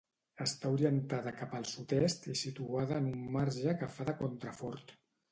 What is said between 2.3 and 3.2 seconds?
i situada en